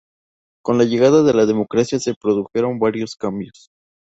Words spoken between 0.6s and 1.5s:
Con la llegada de la